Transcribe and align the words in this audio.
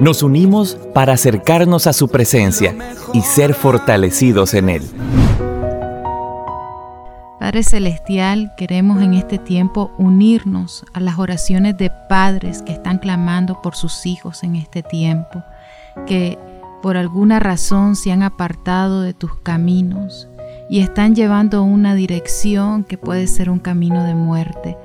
Nos 0.00 0.22
unimos 0.22 0.76
para 0.92 1.12
acercarnos 1.14 1.86
a 1.86 1.92
su 1.92 2.08
presencia 2.08 2.74
y 3.12 3.20
ser 3.22 3.54
fortalecidos 3.54 4.54
en 4.54 4.68
Él. 4.68 4.82
Padre 7.38 7.62
Celestial, 7.62 8.52
queremos 8.56 9.02
en 9.02 9.14
este 9.14 9.38
tiempo 9.38 9.92
unirnos 9.98 10.84
a 10.94 11.00
las 11.00 11.18
oraciones 11.18 11.76
de 11.76 11.90
padres 12.08 12.62
que 12.62 12.72
están 12.72 12.98
clamando 12.98 13.60
por 13.60 13.76
sus 13.76 14.06
hijos 14.06 14.42
en 14.42 14.56
este 14.56 14.82
tiempo, 14.82 15.42
que 16.06 16.38
por 16.82 16.96
alguna 16.96 17.40
razón 17.40 17.96
se 17.96 18.12
han 18.12 18.22
apartado 18.22 19.02
de 19.02 19.14
tus 19.14 19.36
caminos 19.36 20.28
y 20.68 20.80
están 20.80 21.14
llevando 21.14 21.62
una 21.62 21.94
dirección 21.94 22.84
que 22.84 22.98
puede 22.98 23.26
ser 23.26 23.50
un 23.50 23.58
camino 23.58 24.04
de 24.04 24.14
muerte. 24.14 24.76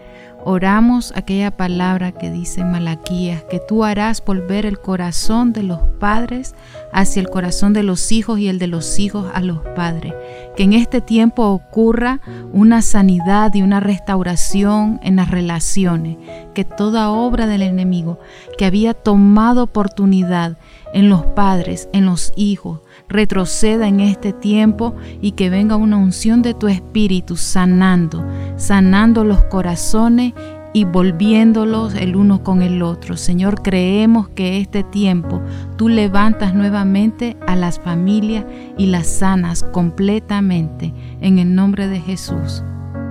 Oramos 0.46 1.12
aquella 1.16 1.52
palabra 1.52 2.14
que 2.14 2.32
dice 2.32 2.64
Malaquías, 2.64 3.44
que 3.44 3.60
tú 3.60 3.84
harás 3.84 4.24
volver 4.24 4.66
el 4.66 4.80
corazón 4.80 5.52
de 5.52 5.64
los 5.64 5.80
padres 6.00 6.56
hacia 6.94 7.20
el 7.20 7.30
corazón 7.30 7.74
de 7.74 7.84
los 7.84 8.12
hijos 8.12 8.40
y 8.40 8.48
el 8.48 8.58
de 8.58 8.68
los 8.68 9.00
hijos 9.00 9.30
a 9.34 9.42
los 9.42 9.60
padres. 9.76 10.14
Que 10.59 10.66
en 10.66 10.73
este 10.73 10.99
tiempo 10.99 11.45
ocurra 11.45 12.20
una 12.52 12.81
sanidad 12.81 13.53
y 13.53 13.61
una 13.61 13.80
restauración 13.80 15.00
en 15.03 15.16
las 15.16 15.31
relaciones. 15.31 16.17
Que 16.53 16.66
toda 16.66 17.11
obra 17.11 17.47
del 17.47 17.61
enemigo 17.61 18.20
que 18.58 18.66
había 18.66 18.94
tomado 18.94 19.64
oportunidad 19.64 20.58
en 20.94 21.08
los 21.08 21.25
padres, 21.28 21.88
en 21.94 22.06
los 22.06 22.34
hijos, 22.36 22.81
retroceda 23.08 23.88
en 23.88 24.02
este 24.02 24.34
tiempo 24.34 24.97
y 25.22 25.31
que 25.31 25.50
venga 25.50 25.78
una 25.78 25.95
unción 25.95 26.42
de 26.42 26.53
tu 26.53 26.67
espíritu 26.67 27.38
sanando, 27.38 28.28
sanando 28.58 29.23
los 29.23 29.41
corazones 29.45 30.34
y 30.73 30.84
volviéndolos 30.86 31.95
el 31.95 32.16
uno 32.16 32.44
con 32.44 32.62
el 32.62 32.81
otro. 32.81 33.17
Señor, 33.17 33.62
creemos 33.62 34.30
que 34.30 34.59
este 34.59 34.84
tiempo 34.84 35.42
tú 35.78 35.89
levantas 35.89 36.53
nuevamente 36.53 37.38
a 37.48 37.56
las 37.56 37.80
familias 37.80 38.45
y 38.78 38.88
las 38.88 39.08
sanas 39.08 39.64
completamente 39.64 40.94
en 41.22 41.40
el 41.40 41.56
nombre 41.56 41.88
de 41.88 42.00
Jesús. 42.00 42.64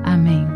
Amén. 0.04 0.46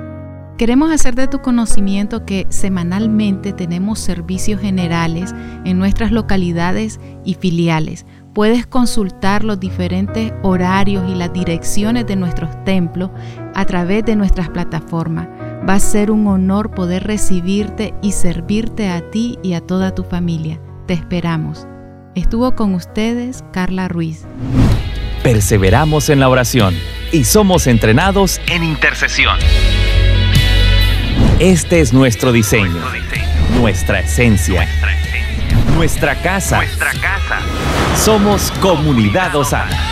Queremos 0.58 0.92
hacer 0.92 1.16
de 1.16 1.26
tu 1.26 1.40
conocimiento 1.40 2.24
que 2.24 2.46
semanalmente 2.48 3.52
tenemos 3.52 3.98
servicios 3.98 4.60
generales 4.60 5.34
en 5.64 5.78
nuestras 5.78 6.12
localidades 6.12 7.00
y 7.24 7.34
filiales. 7.34 8.06
Puedes 8.32 8.66
consultar 8.66 9.44
los 9.44 9.58
diferentes 9.58 10.32
horarios 10.42 11.10
y 11.10 11.16
las 11.16 11.32
direcciones 11.32 12.06
de 12.06 12.16
nuestros 12.16 12.64
templos 12.64 13.10
a 13.54 13.64
través 13.64 14.04
de 14.04 14.14
nuestras 14.14 14.50
plataformas. 14.50 15.26
Va 15.68 15.74
a 15.74 15.80
ser 15.80 16.10
un 16.10 16.26
honor 16.26 16.72
poder 16.72 17.04
recibirte 17.04 17.94
y 18.02 18.12
servirte 18.12 18.88
a 18.88 19.00
ti 19.10 19.38
y 19.44 19.54
a 19.54 19.60
toda 19.60 19.94
tu 19.94 20.02
familia. 20.02 20.60
Te 20.86 20.94
esperamos. 20.94 21.68
Estuvo 22.16 22.56
con 22.56 22.74
ustedes 22.74 23.44
Carla 23.52 23.86
Ruiz. 23.86 24.26
Perseveramos 25.22 26.08
en 26.08 26.18
la 26.18 26.28
oración 26.28 26.74
y 27.12 27.24
somos 27.24 27.68
entrenados 27.68 28.40
en 28.48 28.64
intercesión. 28.64 29.38
Este 31.38 31.80
es 31.80 31.92
nuestro 31.92 32.32
diseño, 32.32 32.82
nuestra 33.60 34.00
esencia, 34.00 34.66
nuestra 35.76 36.20
casa. 36.22 36.56
Nuestra 36.56 36.90
casa. 36.94 37.38
Somos 37.96 38.50
Comunidad 38.60 39.34
Osana. 39.36 39.91